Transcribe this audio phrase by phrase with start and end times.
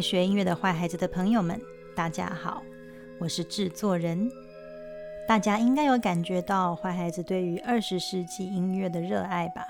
[0.00, 1.60] 学音乐的坏孩子的朋友们，
[1.94, 2.62] 大家好，
[3.18, 4.30] 我是制作人。
[5.26, 9.66] 大家应该有感觉到坏孩子对于二十世纪音乐的热爱吧？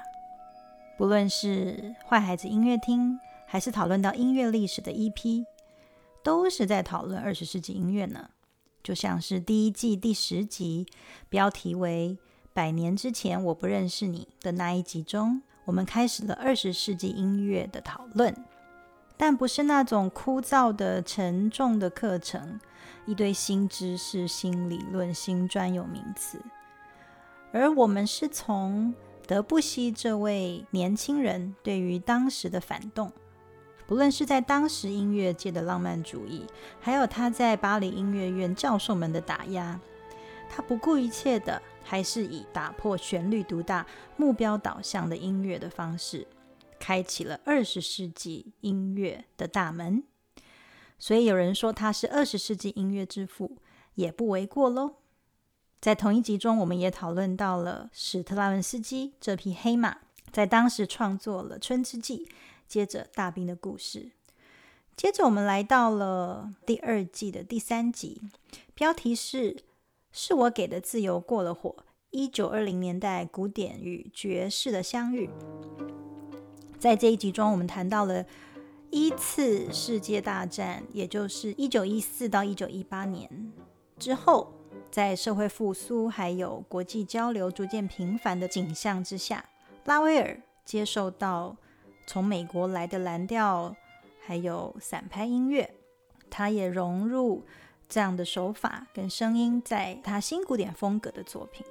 [0.97, 5.45] 不论是坏孩子音乐厅，还是讨论到音乐历史的 EP，
[6.23, 8.31] 都是在讨论二十世纪音乐呢。
[8.83, 10.87] 就像是第一季第十集，
[11.29, 12.19] 标题为
[12.55, 18.35] “百年之前我不认识你”的那一集中，我们开始了二十世纪音乐的讨论。
[19.19, 22.59] 但不是那种枯燥的、沉重的课程，
[23.05, 26.41] 一堆新知识、新理论、新专有名词。
[27.53, 28.95] 而我们是从
[29.27, 33.13] 德布西这位年轻人对于当时的反动，
[33.87, 36.47] 不论是在当时音乐界的浪漫主义，
[36.81, 39.81] 还有他在巴黎音乐院教授们的打压，
[40.49, 43.85] 他不顾一切的，还是以打破旋律独大、
[44.17, 46.27] 目标导向的音乐的方式。
[46.79, 50.05] 开启了二十世纪音乐的大门，
[50.99, 53.59] 所以有人说他是二十世纪音乐之父，
[53.95, 54.97] 也不为过喽。
[55.81, 59.99] 在同一集中，我们也讨论到了史特拉文斯基这匹黑马，
[60.33, 62.27] 在当时创作了《春之祭》，
[62.67, 64.01] 接着《大兵的故事》。
[64.97, 68.21] 接着我们来到了第二季的第三集，
[68.75, 69.63] 标题是
[70.11, 71.77] “是我给的自由过了火”，
[72.11, 75.31] 一九二零年代古典与爵士的相遇。
[76.79, 78.25] 在这一集中，我们谈到了
[78.91, 83.53] 一次世界大战，也就是一九一四到一九一八年
[83.99, 84.53] 之后，
[84.89, 89.45] 在社会复苏还有国际交流逐渐频繁的景象之下，
[89.87, 91.57] 拉威尔接受到
[92.07, 93.75] 从美国来的蓝调
[94.25, 95.75] 还有散拍音乐，
[96.31, 97.43] 他也融入
[97.89, 101.67] 这样的手法跟声音，在他新古典风格的作品。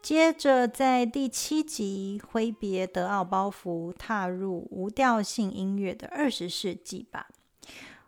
[0.00, 7.28] 接着，在第七集挥别德奥包袱，踏入无调性音乐的二十世纪吧。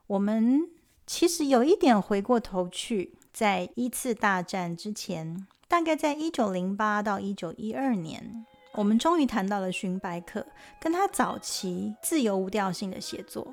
[0.07, 0.71] 我们
[1.07, 10.47] 其实有一点回过头去，在一次大战之前，大概在一九零八到一九一二年，我们终于谈到了勋伯克
[10.81, 13.53] 跟他早期自由无调性的写作。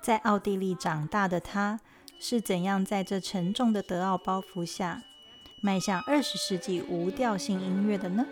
[0.00, 1.80] 在奥地利长大的他，
[2.18, 5.02] 是怎样在这沉重的德奥包袱下？
[5.60, 8.24] 迈向二十世纪无调性音乐的呢？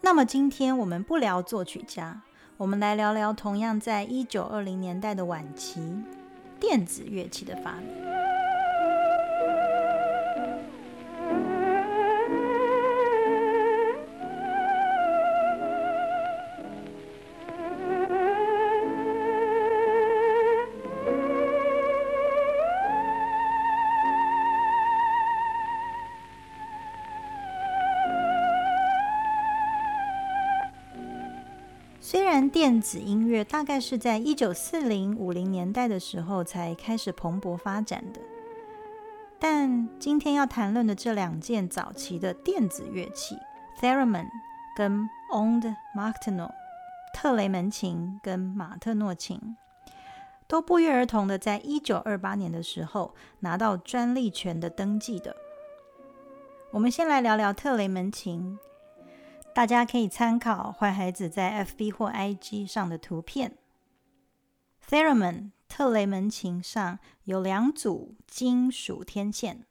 [0.00, 2.22] 那么今天我们不聊作曲家，
[2.56, 5.80] 我们来聊聊同样在一九二零年代的晚期
[6.60, 8.31] 电子乐器的发明。
[32.48, 38.20] 电子音乐大概是在一九四零五零年代的时候才开始蓬勃发展的，
[39.38, 43.36] 但今天要谈论的这两件早期的电子乐器
[43.80, 44.26] ——theremin
[44.76, 46.50] 跟 Ond Martino（
[47.14, 49.56] 特雷门琴跟马特诺琴），
[50.46, 55.36] 都不约而同的在一九二八年的时候拿到专利权的登记的。
[56.70, 58.58] 我们先来聊聊特雷门琴。
[59.54, 63.58] 大家可以参考坏孩子在 FB 或 IG 上的图片。
[64.88, 69.66] Theremin 特雷门琴上有两组金属天线，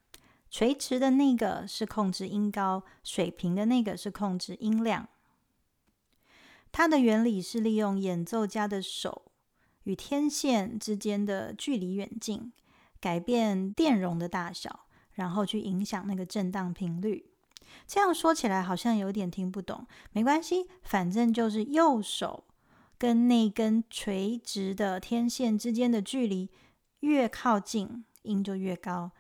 [0.52, 5.10] 垂直的那个是控制音高，水平的那个是控制音量。
[6.72, 9.32] 它的原理是利用演奏家的手
[9.84, 12.54] 与天线之间的距离远近，
[13.00, 17.31] 改变电容的大小，然后去影响那个振荡频率。
[17.88, 22.44] 这样说起来好像有点听不懂，没关系，反正就是右手
[22.98, 26.50] 跟那根垂直的天线之间的距离
[27.02, 29.12] 越靠近，音就越高；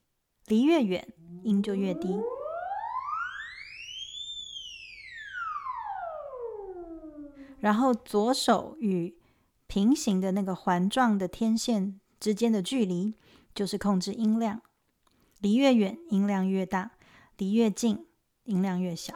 [0.46, 1.08] 离越远，
[1.44, 2.20] 音就越低。
[7.60, 9.16] 然后左手与
[9.68, 13.14] 平行的那个环状的天线之间的距离，
[13.54, 14.62] 就是控制音量。
[15.40, 16.92] 离越远，音量越大；
[17.38, 18.06] 离越近。
[18.44, 19.14] 音量越小，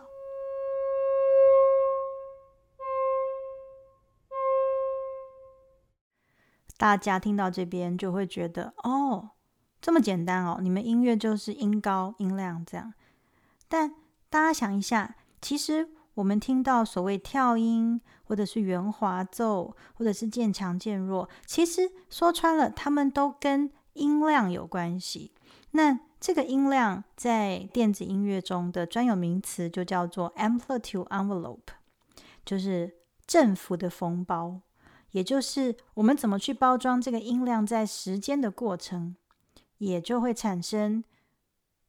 [6.77, 9.31] 大家听到这边就会觉得哦，
[9.81, 12.93] 这么简单哦，你们音乐就是音高、音量这样。
[13.67, 13.95] 但
[14.29, 25.33] 大家想一下，其实我们听到所谓跳音，或者是圆滑奏，或者是渐强渐弱，其实说穿了，他们都跟音量有关系。
[25.71, 31.59] 那这个音量在电子音乐中的专有名词就叫做 amplitude envelope，
[32.43, 32.95] 就是
[33.27, 34.61] 振幅的封包，
[35.11, 39.15] 也就是我们怎么去包装这个音量在时间的过程，
[39.77, 41.03] 也就会产生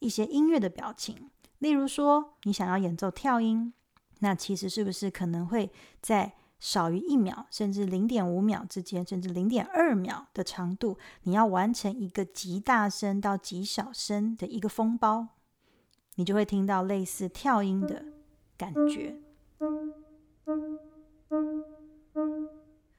[0.01, 1.31] 一些音乐的表情。
[1.61, 3.73] 例如说，你想要演奏跳音，
[4.19, 5.71] 那其实是不是可能会
[6.03, 15.29] 在少于一秒，甚至零点五秒之间，甚至零点二秒的长度，你要完成一个极大声到极小声的一个风包，
[16.15, 18.05] 你就会听到类似跳音的
[18.57, 19.17] 感觉。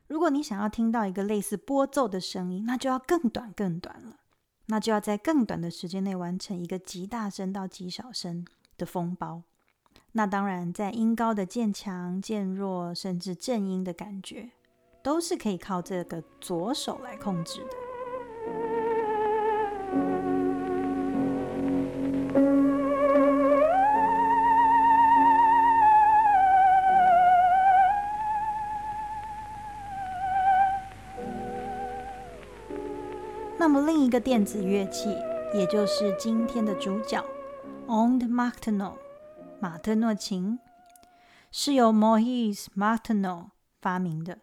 [0.08, 4.20] 如果你想要听到一个类似拨奏的声音，那就要更短更短了，
[4.68, 8.46] 那就要在更短的时间内完成一个极大声到极小声
[8.78, 9.44] 的风包。
[10.18, 14.50] 那当然，在音高的渐强、渐弱，甚至正音的感觉，
[15.04, 17.68] 都是可以靠这个左手来控制的。
[33.60, 35.16] 那么，另一个电子乐器，
[35.54, 37.24] 也就是今天的主角
[37.86, 38.94] o n d Martino。
[39.60, 40.60] 马特诺琴
[41.52, 43.48] 是由 Mohis Martino
[43.82, 44.38] 发明的，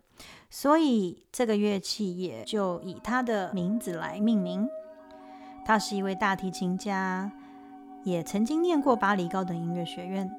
[0.50, 4.69] 所以这个乐器也就以他的名字来命名。
[5.64, 7.31] 他是一位大提琴家，
[8.02, 10.31] 也曾经念过巴黎高等音乐学院。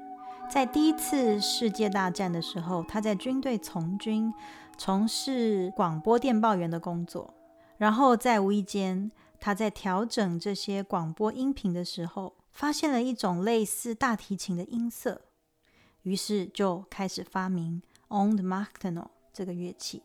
[0.49, 4.31] 在第一次世界大战的时候，他在军队从军，
[4.77, 7.33] 从事广播电报员的工作。
[7.77, 12.34] 然后在无意间，他在调整这些广播音频的时候。
[12.55, 15.23] 发现了一种类似大提琴的音色，
[16.03, 20.03] 于是就开始发明 Owned Martino 这个乐器。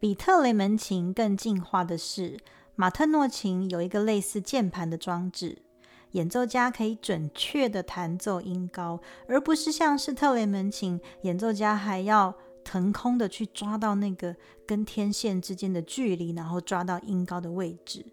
[0.00, 2.40] 比特雷门琴更进化的是，
[2.74, 5.62] 马特诺琴有一个类似键盘的装置，
[6.10, 14.34] 演奏家可以准确的弹奏音高，而不是像是特雷门琴，演奏家还要腾空的去抓到那个
[14.66, 18.04] 跟天线之间的距离，然后抓到音高的位置。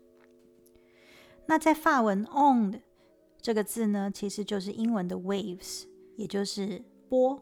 [1.46, 2.82] 那在法文 “owned”
[3.42, 5.84] 这个字呢，其实就是英文的 “waves”，
[6.16, 7.42] 也就是波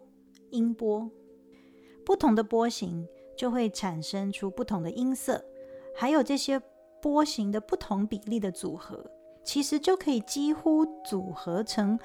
[0.50, 1.09] 音波。
[2.03, 3.07] 不同的波形
[3.38, 5.45] 就会产生出不同的音色，
[5.95, 6.59] 还有这些
[7.01, 9.06] 波形的不同比例的组合，
[9.44, 12.00] 其实就可以几乎组合成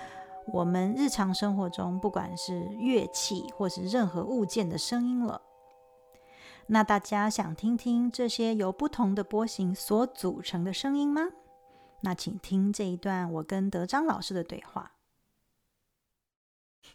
[0.53, 5.41] 我们日常生活中不管是乐器或是任何物件的声音了。
[6.67, 11.29] 那大家想听听这些由不同的波形所组成的声音吗？
[12.01, 14.96] 那请听这一段我跟德章老师的对话。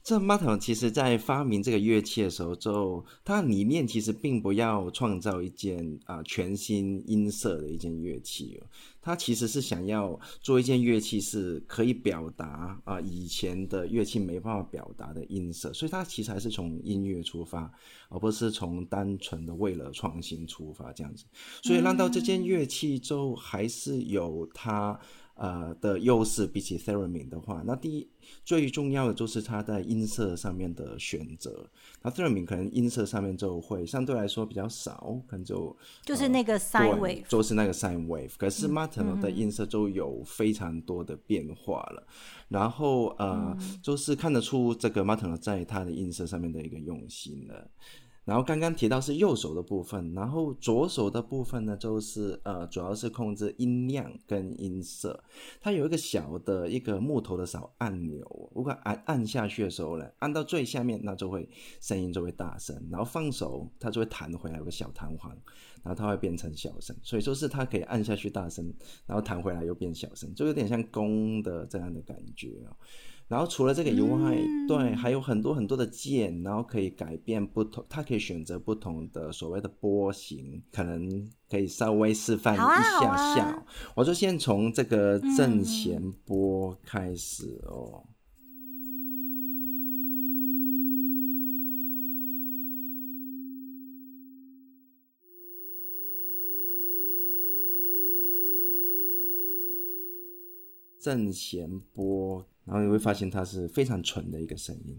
[0.03, 8.65] 这马桶其实在发明这个乐器的时候，就他的理念其实并不要创造一件啊全新音色的一件乐器哦，
[8.99, 17.71] 他其实是想要做一件乐器是可以表达啊以前的乐器没办法表达的音色，所以他其实还是从音乐出发，
[18.09, 21.25] 而不是从单纯的为了创新出发这样子，
[21.61, 24.99] 所以让到这件乐器就还是有它。
[25.41, 28.07] 呃的优势比起 theremin 的话，那第一
[28.45, 31.67] 最重要的就是它在音色上面的选择。
[32.03, 38.33] 那 theremin 可能音色上面就会相对来说比较少，可能就就是那个 sine wave，就是那个 sine wave。
[38.37, 42.05] 可是 Martin 的音色就有非常多的变化了。
[42.47, 47.67] 然后呃，就是看得出这个 Martin 在他的音色上面的一个用心了。
[48.23, 55.23] 然后刚刚提到是右手的部分，然后左手的部分呢，就是呃，主要是控制音量跟音色。
[55.59, 61.49] 它有一个小的一个木头的小按钮，如果按按下去的时候呢，按到最下面，那就会
[61.79, 62.75] 声音就会大声。
[62.91, 65.35] 然后放手，它就会弹回来，有个小弹簧，
[65.83, 66.95] 然后它会变成小声。
[67.01, 68.71] 所以说是它可以按下去大声，
[69.07, 72.77] 然后弹回来又变小声，就有点像弓的这样的感觉啊。
[73.31, 83.65] 然后除了这个以外，对，还有很多很多的键，然后可以改变不同，它可以选择不同的所谓的波形，可能可以稍微示范一下下。
[83.95, 88.03] 我就先从这个正弦波开始哦。
[100.99, 102.45] 正弦波。
[102.63, 104.97] 然后你会发现它是非常纯的一个声音，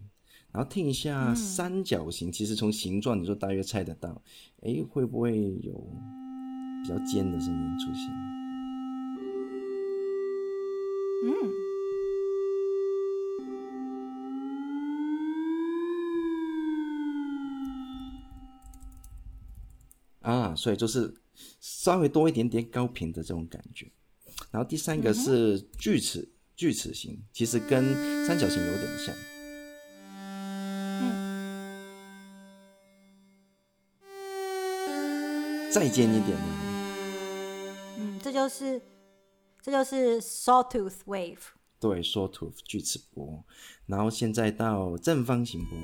[0.50, 4.20] 然后听一下三角形，其实从形状你就大约猜得到，
[4.62, 5.72] 哎，会不会有
[6.82, 8.10] 比较尖的声音出现？
[11.24, 11.30] 嗯，
[20.20, 21.14] 啊，所以就是
[21.60, 23.88] 稍微多一点点高频的这种感觉。
[24.50, 26.28] 然后第三个是锯齿。
[26.56, 29.14] 锯齿形其实跟三角形有点像。
[31.00, 31.30] 嗯。
[35.70, 36.44] 再尖一点的。
[37.98, 38.80] 嗯，这就是
[39.60, 41.38] 这就是 sawtooth wave。
[41.80, 43.44] 对，sawtooth 锯齿波，
[43.86, 45.78] 然后现在到正方形波。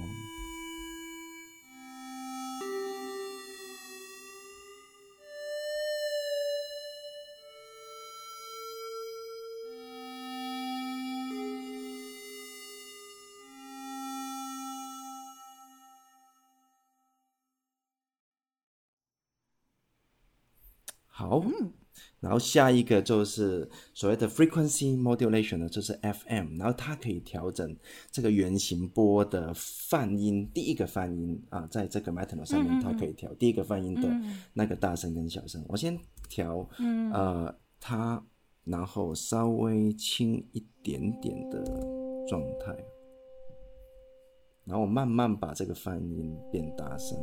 [22.20, 27.76] 然后下一个就是所谓的 frequency modulation 呢，就是 FM，然后它可以调整
[28.10, 34.08] 这个圆形波的泛音，第一个泛音啊，在这个 m e t a l 上面它可以调第一个泛音的
[34.52, 35.64] 那个大声跟小声。
[35.68, 35.96] 我先
[36.28, 36.68] 调
[37.12, 38.20] 呃它，
[38.64, 41.62] 然后稍微轻一点点的
[42.28, 42.76] 状态，
[44.64, 47.16] 然后我慢慢把这个泛音变大声。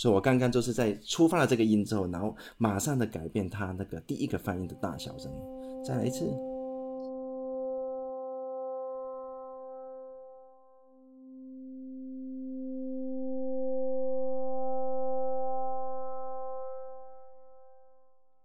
[0.00, 5.30] 所以我刚刚就是在触发了这个音之后，然后马上的改变它那个第一个泛音的大小声。
[5.84, 6.20] 再来一次，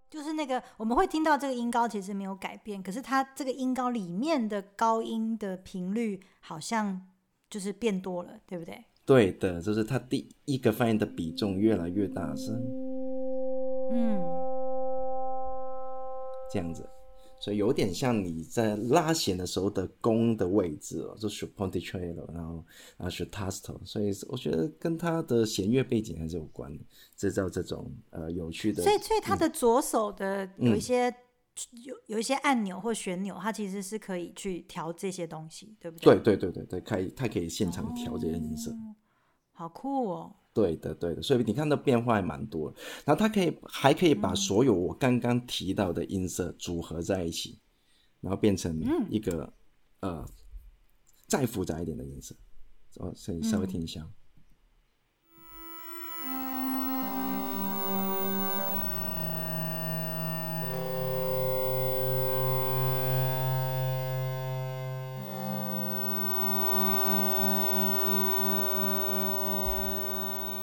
[0.09, 7.07] 就是那个我们会听到这个音高其实没有改变，可是它这个音高里面的高音的频率好像
[7.49, 8.83] 就是变多了，对不对？
[9.05, 12.55] 对的，就是他第一个发音的比重越来越大声，
[13.91, 14.19] 嗯，
[16.51, 16.83] 这样子，
[17.39, 22.63] 所以有点像你在拉弦的时候的弓的位置哦，就 s u p p o n t i c e l o 然后
[22.97, 26.83] 啊是 tasto，所以我觉得跟他的弦乐背景还是有关的，
[27.15, 28.81] 制造这种呃有趣的。
[28.81, 31.13] 所以，所以他的左手的有一些
[31.83, 36.15] 有有一些按钮或旋钮，它其实是可以去调这些东西，对不对？
[36.19, 38.75] 对对对对对，可以，它可以现场调这些音色。
[39.53, 40.35] 好酷哦！
[40.53, 42.73] 对的，对的，所以你看到变化还蛮多。
[43.05, 47.57] 然后它可以还可以把所有我刚刚提到的音色组合在一起，
[48.19, 48.77] 然后变成
[49.09, 49.51] 一个
[50.01, 50.25] 呃
[51.27, 52.35] 再复杂一点的音色。
[52.97, 54.05] 哦，所以稍微听一下。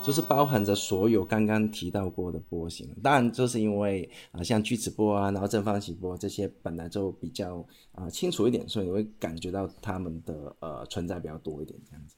[0.05, 12.17] 就是包含着所有刚刚提到过的波形，当然就是因为啊，像锯齿波啊，然后正方形波这些本来就比较啊清楚一点，所以你会感觉到它们的呃存在比较多一点这样子。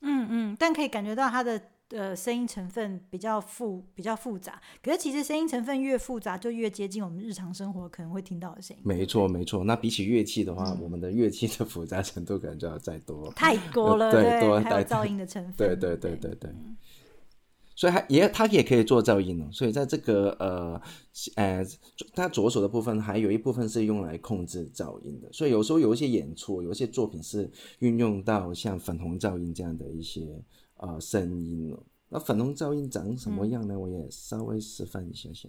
[0.00, 1.60] 嗯嗯，但可以感觉到它的
[1.90, 8.82] 呃声音成分比较复比较复杂，可是其实声音成分越复杂，就越接近我们日常生活可能会听到的声音。
[8.84, 16.50] 没错没错，那比起乐器的话，我们的乐器的复杂程度可能就要再多太多了，对，多还有噪音的成分，对对对对对。
[17.74, 19.48] 所以还也它也可以做噪音哦。
[19.52, 20.80] 所以在这个呃
[21.36, 21.66] 呃，
[22.14, 25.28] 它左手的部分还有一部分是用来控制噪音的。
[25.32, 27.50] 所以有时候有一些演出，有一些作品是
[27.80, 30.42] 运用到像粉红噪音这样的一些
[30.76, 31.82] 呃声音哦。
[32.08, 33.78] 那粉红噪音长什么样呢？
[33.78, 35.48] 我也稍微示范一下下。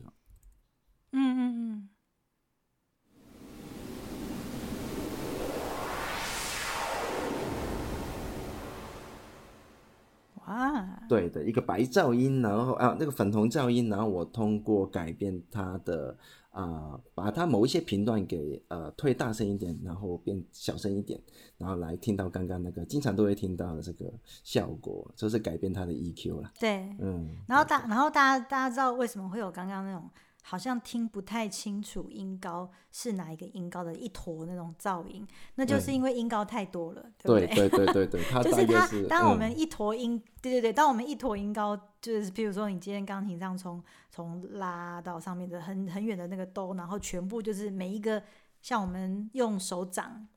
[10.54, 16.18] 啊，对的，一个白噪音，然后啊，那个粉红噪音，然后我通过改变它的
[16.52, 21.20] 啊，把它某一些频段给呃推大声一点，然后变小声一点，
[21.58, 24.12] 然后来听到刚刚那个经常都会听到的这个
[24.44, 26.52] 效果，就是改变它的 EQ 了。
[26.60, 30.10] 对，嗯，然后大，然后大家大家知道为什么会有刚刚那种。
[30.46, 37.70] 好像听不太清楚音高是哪一个音高的一坨那种噪音，那就是因为音高太多了，对不对？
[37.70, 38.88] 对对对对， 就是它。
[39.08, 43.82] 当我们一坨音，对对对，当我们一坨音高，就是比如说你今天钢琴上从
[44.12, 48.22] 从拉到上面的很很远的那个哆，然后全部就是每一个
[48.62, 50.28] 像我们用手掌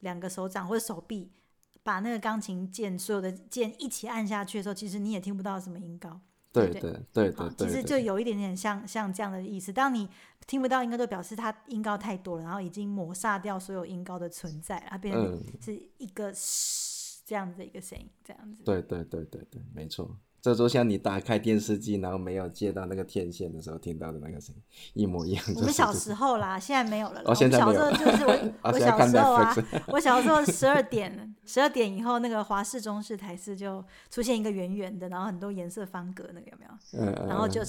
[0.00, 1.32] 两个手掌或者手臂
[1.82, 6.20] 把那个钢琴键所有的键一起按下去的时候，其实你也听不到什么音高。
[6.54, 6.80] 对对
[7.12, 9.72] 对对，其实就有一点点像像这样的意思。
[9.72, 10.08] 当你
[10.46, 16.32] 听不到音高，就表示它音高太多了，然后已经抹杀掉所有音高的存在，它变成是一个
[17.26, 18.62] 这样子的一个声音，这样子。
[18.62, 20.16] 对对对对对，没错。
[20.44, 24.54] 这就像你打开电视机，然后没有接到那个天线的时候听到的那个声
[24.92, 25.42] 音一模一样。
[25.56, 27.22] 我们小时候啦，现在没有了。
[27.24, 29.56] 我现在小时候就是我，我小时候啊，
[29.88, 36.72] 我小时候十二点，十二点以后那个华视、中视、台视就出现一个圆圆的，然后很多颜色方格，那个有没有？
[37.00, 37.62] 嗯然后就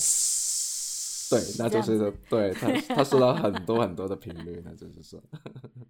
[1.29, 5.23] 对，那就是说，对他他说了很多很多的频率，那就是说。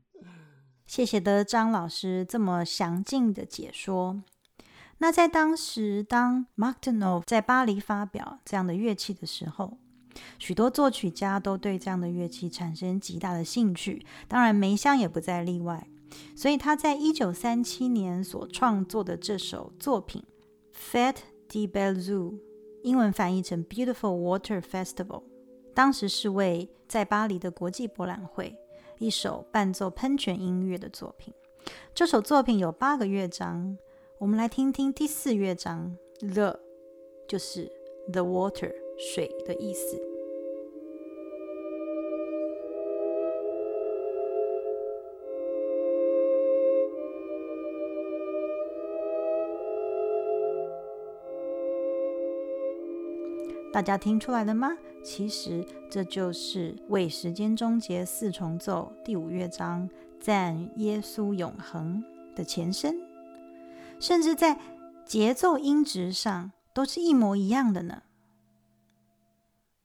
[0.85, 4.21] 谢谢德张老师这么详尽的解说。
[4.97, 9.77] 那在当时，当 m a r t i n o 在巴黎发表这样的乐器的时候，
[10.39, 15.87] 许多作曲家都对这样的乐器产生极大的兴趣，当然梅香也不在例外。
[16.33, 20.23] 所以他在一九三七年所创作的这首作品
[20.93, 21.17] 《Fête
[21.49, 22.31] de Belle Zoo》，
[22.83, 25.05] 英文翻译成《Beautiful Water Festival》，
[25.73, 28.55] 当时是为在巴黎的国际博览会
[28.99, 31.33] 一首伴奏喷泉音乐的作品。
[31.93, 33.77] 这首作品有八个乐章。
[34.17, 35.97] 我们来听听第四乐章
[36.33, 36.57] ，the
[37.27, 37.69] 就是
[38.13, 40.01] the water 水的意思。
[53.73, 54.77] 大家听出来了吗？
[55.03, 59.89] 其实这就是为时间终结四重奏第五乐章
[60.21, 62.01] 赞耶稣永恒
[62.33, 63.04] 的前身。
[63.99, 64.59] 甚至在
[65.05, 68.03] 节奏音值上都是一模一样的呢。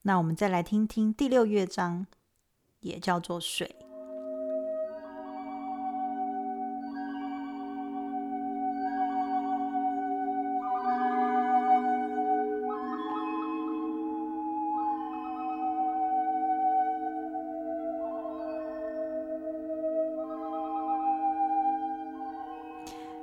[0.03, 2.07] 那我们再来听听第六乐章，
[2.79, 3.75] 也叫做水。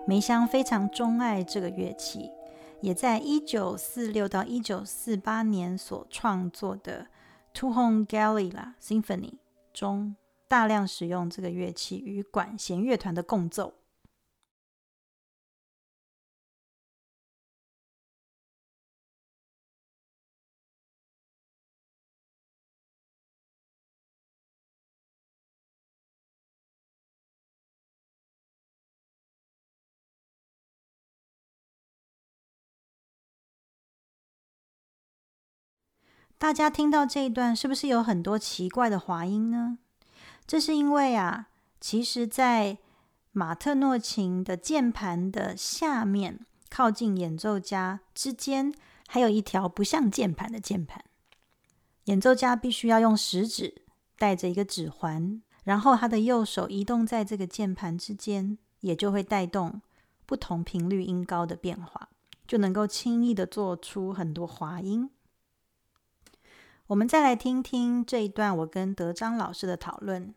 [0.09, 2.31] 梅香非常钟爱这个乐器，
[2.81, 7.07] 也在一九四六到一九四八年所创作的
[7.61, 9.33] 《To Home Galley》啦 Symphony》
[9.75, 10.17] 中
[10.49, 13.75] 大量使用这个乐器与管弦乐团的共奏。
[36.39, 39.79] 大家听到这一段，是不是有很多奇怪的滑音呢？
[40.47, 41.49] 这是因为啊，
[41.81, 42.79] 其实，在
[43.33, 46.39] 马特诺琴的键盘的下面，
[46.71, 48.73] 靠近演奏家之间，
[49.09, 51.05] 还有一条不像键盘的键盘。
[52.05, 53.83] 演奏家必须要用食指
[54.17, 59.83] 带着一个指环，然后他的右手移动在这个键盘之间，也就会带动
[60.25, 62.09] 不同频率音高的变化，
[62.47, 65.11] 就能够轻易的做出很多滑音。
[66.89, 70.35] 我们再来听听这一段我跟德章老师的讨论。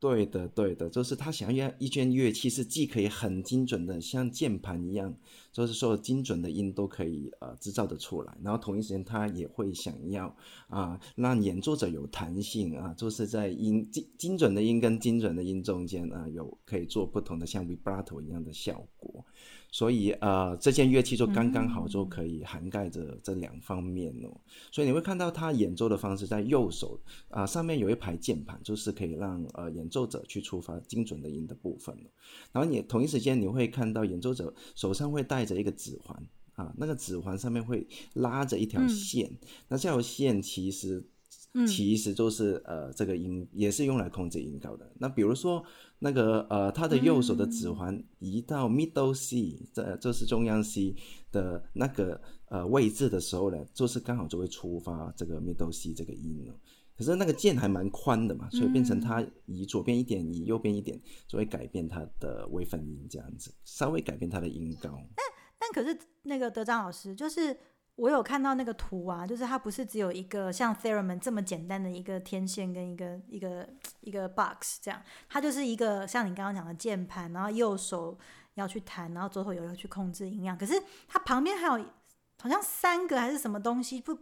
[0.00, 5.14] 对的，对的，就是他想要一件乐器是既可以很精准的像键盘一样，
[5.52, 10.34] 就是说精准的音都可以呃制造的出来，然后同一时间他也会想要
[10.68, 19.22] 啊让演奏者有弹性啊，就是在音精精准的音跟精准的音中间啊有可以做不同的像 vibrato 一样的效果。
[19.70, 24.34] 所以，呃，这件乐器就刚刚好，就可以涵盖着这两方面哦。
[24.72, 31.94] 所以你会看到他演奏的方式，在右手啊上面有一排键盘，就是可以让呃演奏者去触发精准的音的部分
[32.52, 36.16] 然后你同一时间你会看到演奏者手上会带着一个指环
[36.54, 39.30] 啊，那个指环上面会拉着一条线，
[39.68, 41.06] 那这条线其实
[41.66, 44.92] 其实就是呃这个音也是用来控制音高的。
[44.98, 45.64] 那比如说。
[46.00, 50.94] 那个呃，他的右手的指环移到 middle C，这这是中央 C
[51.32, 56.54] 的那个呃位置的时候呢，就是刚好就会触发这个 middle C 这个音了。
[56.96, 64.90] 可是那个键还蛮宽的嘛，所以变成它移左边一点，移右边一点，就会改变它的微分音这样子，稍微改变它的音高。
[65.16, 65.26] 但
[65.58, 67.58] 但可是那个德章老师就是。
[67.98, 73.68] 我有看到那个图啊，就是它不是只有一个像 theremin 这么简单的一个天线跟一个一个
[74.02, 78.16] 一个 box 这样，它就是一个像你刚刚讲的键盘，然后右手
[78.54, 80.56] 要去弹，然后左手又要去控制音量。
[80.56, 81.84] 可是它旁边还有
[82.40, 84.16] 好像三个还是什么东西，不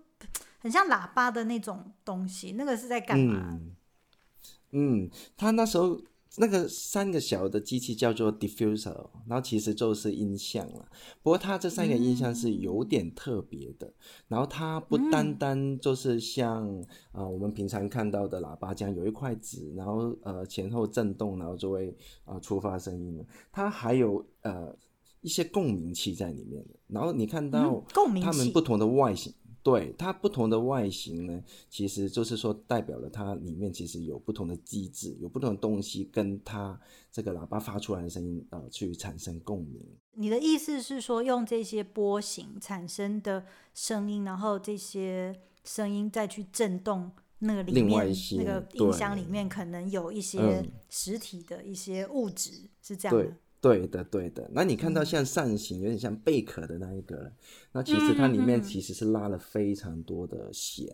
[0.60, 3.60] 很像喇叭的那种东西，那个是在干嘛？
[4.70, 6.00] 嗯，他那时候。
[6.38, 8.94] 那个三个小的机器叫做 diffuser，
[9.26, 10.86] 然后其实就是音箱了。
[11.22, 13.92] 不过它这三个音箱是有点特别的，
[14.28, 16.68] 然后它不单单就是像
[17.12, 23.24] 啊我们平常看到的喇叭这样有一块纸，然后呃前后震动，然后就会啊触发声音了。
[23.50, 24.76] 它还有呃
[25.22, 26.74] 一些共鸣器在里面的。
[26.88, 27.82] 然后你看到
[28.22, 29.32] 它们不同的外形。
[29.66, 39.84] 对它不同的外形呢，其实就是说代表了它里面其实有不同的机制，有不同的东西跟它这个喇叭发出来的声音呃去产生共鸣。
[40.12, 53.36] 你的意思是说用这些波形产生的声音，然后这些声音再去震动那个里另外面那个音箱里面可能有一些嗯实体的一些物质，是这样对的。
[53.60, 54.48] 对的对的。
[54.52, 57.32] 那你看嗯到像扇形，有点像贝壳的那一个了，
[57.72, 60.86] 那其实它里面其实是拉了非常多的弦。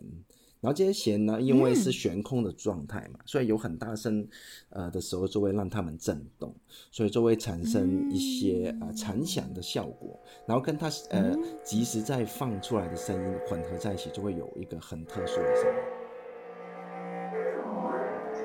[0.61, 4.25] 然后这些弦呢，因为是悬空的状态嘛，所以有很大声，
[4.69, 6.55] 呃的时候就会让它们震动，
[6.89, 15.92] 所以就会产生一些、呃残响的效果，然后跟它呃及时再放出来的声音混合在一起，就会有一个很特殊的声音。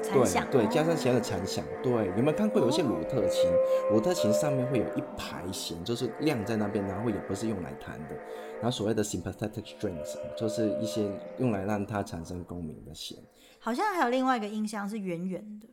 [0.08, 3.50] 残响对对，加上其他的残响，对，有没有看过有一些鲁特琴？
[3.90, 8.16] 鲁特琴上面会有一排弦，就是亮在那边，然后也不是用来弹的。
[8.54, 13.16] 然后所谓的 sympathetic strings 就是一些用来让它产生共鸣的弦。
[13.60, 15.68] 好像还有另外一个音箱是圆圆的，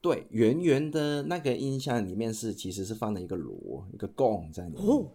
[0.00, 5.10] 对，圆圆的那个音箱里面是其实是放了一个锣，一个 gong 在里面，哦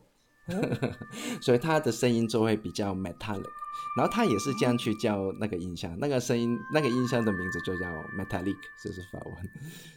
[1.42, 3.44] 所以它的声音就会比较 metallic。
[3.96, 7.86] 然后他也是这样去叫那个音箱，那个声音那个音箱的名字就叫
[8.18, 9.36] metallic，这是法文，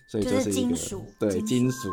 [0.08, 1.90] 所以就是是一个金属对金金属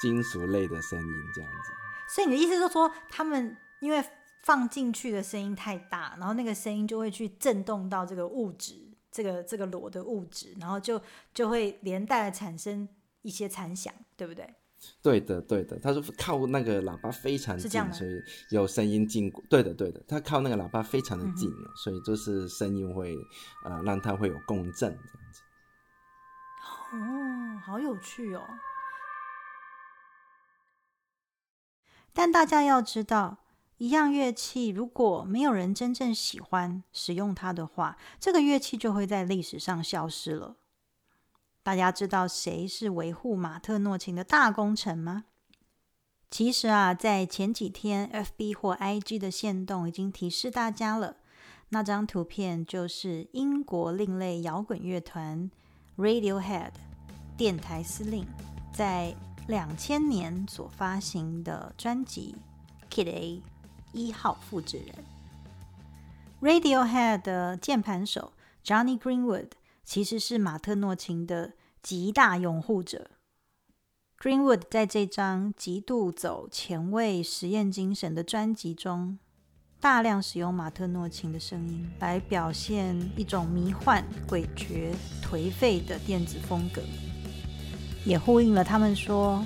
[0.00, 1.72] 金属类的声音这样子。
[2.14, 4.04] 所以你的意思就是说，他们因为
[4.42, 8.74] 放进去的声音太大，然后那个声音就会去震动到这个物质，
[9.10, 11.00] 这个这个螺的物质，然后就
[11.32, 12.88] 就会连带的产生
[13.22, 14.54] 一些残响，对不对？
[15.02, 18.10] 对的，对的，它是靠那个喇叭非常近所以
[18.50, 19.42] 有声音进过。
[19.48, 23.16] 对的，对的，它靠那个喇叭非常的嗯近了，所以就是声音会
[23.64, 25.42] 呃让它会有共振这样子。
[26.92, 28.42] 哦，好有趣哦！
[32.12, 33.44] 但大家要知道，
[33.76, 40.56] 一样乐器如果没有人真正喜欢使用它的话，这个乐器就会在历史上消失了。
[41.62, 45.24] 大家知道谁是维护马特诺琴的大功臣吗？
[46.30, 51.16] 其实啊，在前几天，FB 或 IG 的线动已经提示大家了。
[51.70, 55.50] 那张图片就是英国另类摇滚乐团
[55.96, 56.72] Radiohead
[57.36, 58.26] 电台司令
[58.72, 59.14] 在
[59.46, 62.34] 两千年所发行的专辑
[62.94, 63.36] 《Kid A》
[63.92, 65.04] 一号复制人。
[66.40, 68.32] Radiohead 的键盘手
[68.64, 69.50] Johnny Greenwood
[69.90, 73.10] 其实是马特诺琴的极大拥护者。
[74.20, 79.18] Greenwood 在这张极度走前卫实验精神的专辑中，
[79.80, 86.80] 大量使用马特诺琴的声音来表现一种迷幻、诡谲、颓废的电子风格，
[88.06, 89.44] 也呼应了他们说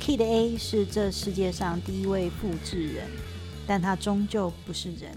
[0.00, 3.10] ，Kid A 是这世界上第一位复制人，
[3.66, 5.14] 但他终究不是人。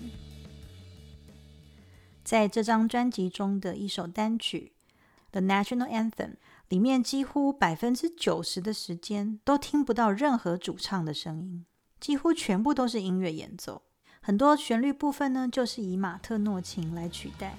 [2.26, 4.74] 在这张专辑中的一首单曲
[5.32, 6.10] 《The National Anthem》
[6.70, 11.64] 里面，几乎百分之九十的时间都听不到任何主唱的声音，
[12.00, 13.84] 几乎全部都是音乐演奏。
[14.22, 17.56] 很多旋律部分呢，就是以马特诺琴来取代。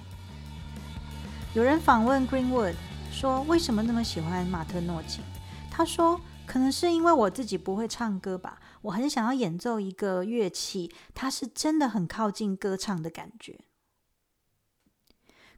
[1.53, 2.75] 有人访问 Greenwood
[3.09, 5.23] 说：“为什么那么喜欢马特诺琴？”
[5.71, 13.57] 他说：“可能是因为我自己不会唱歌吧，我很想要演奏一个乐器，它是真的很靠近歌唱的感觉。”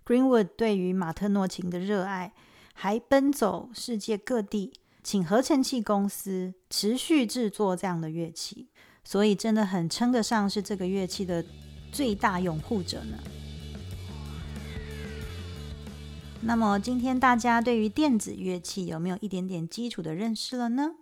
[0.10, 2.34] Greenwood 对于马特诺琴的热爱，
[2.74, 8.70] 还奔走世界各地，请合成器公司持续制作这样的乐器。
[9.04, 11.46] 所以真的很称得上是这个乐器的
[11.92, 13.20] 最大拥护者呢。
[16.42, 20.96] 那么今天大家对于电子乐器有没有一点点基础的认识了呢？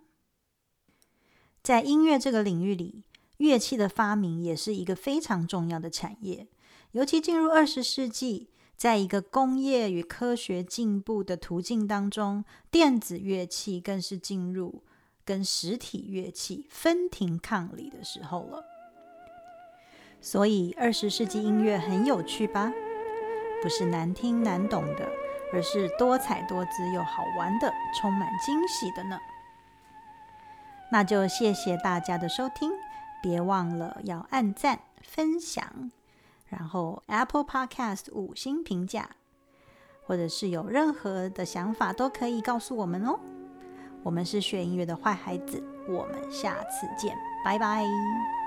[1.62, 3.04] 在音乐这个领域里，
[3.38, 6.46] 乐器的发明也是一个非常重要的产业，
[6.92, 14.82] 尤其进入二十世纪，在一个工业与科学进步的途径当中，电子乐器更是进入。
[15.24, 18.64] 跟实体乐器分庭抗礼的时候了，
[20.22, 22.72] 所以二十世纪音乐很有趣吧？
[23.62, 25.06] 不是难听难懂的，
[25.52, 29.18] 而是多彩多姿又好玩的，充满惊喜的呢。
[30.90, 32.70] 那就谢谢大家的收听，
[33.22, 35.90] 别忘了要按赞、分享，
[36.48, 39.10] 然后 Apple Podcast 五星评价，
[40.04, 43.18] 或者是有任何的想法都可以告诉我们哦。
[44.02, 48.37] 我们是学音乐的坏孩子，我们下次见，拜拜。